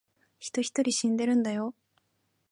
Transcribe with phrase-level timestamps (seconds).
[0.39, 1.75] 人一人死んでるんだよ